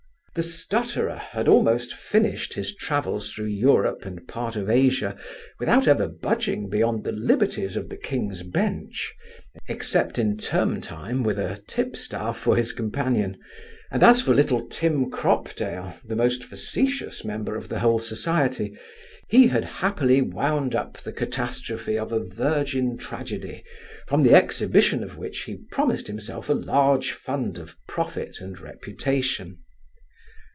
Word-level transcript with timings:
The 0.33 0.43
stutterer 0.43 1.17
had 1.17 1.49
almost 1.49 1.93
finished 1.93 2.53
his 2.53 2.73
travels 2.73 3.29
through 3.33 3.47
Europe 3.47 4.05
and 4.05 4.25
part 4.29 4.55
of 4.55 4.69
Asia, 4.69 5.17
without 5.59 5.89
ever 5.89 6.07
budging 6.07 6.69
beyond 6.69 7.03
the 7.03 7.11
liberties 7.11 7.75
of 7.75 7.89
the 7.89 7.97
King's 7.97 8.41
Bench, 8.41 9.13
except 9.67 10.17
in 10.17 10.37
term 10.37 10.79
time, 10.79 11.23
with 11.23 11.37
a 11.37 11.61
tipstaff 11.67 12.37
for 12.37 12.55
his 12.55 12.71
companion; 12.71 13.35
and 13.91 14.03
as 14.03 14.21
for 14.21 14.33
little 14.33 14.65
Tim 14.69 15.09
Cropdale, 15.11 15.95
the 16.05 16.15
most 16.15 16.45
facetious 16.45 17.25
member 17.25 17.57
of 17.57 17.67
the 17.67 17.79
whole 17.79 17.99
society, 17.99 18.73
he 19.27 19.47
had 19.47 19.65
happily 19.65 20.21
wound 20.21 20.75
up 20.75 20.95
the 20.97 21.11
catastrophe 21.11 21.97
of 21.97 22.13
a 22.13 22.23
virgin 22.23 22.97
tragedy, 22.97 23.65
from 24.07 24.23
the 24.23 24.33
exhibition 24.33 25.03
of 25.03 25.17
which 25.17 25.39
he 25.43 25.57
promised 25.73 26.07
himself 26.07 26.47
a 26.47 26.53
large 26.53 27.11
fund 27.11 27.57
of 27.57 27.75
profit 27.89 28.39
and 28.39 28.61
reputation. 28.61 29.57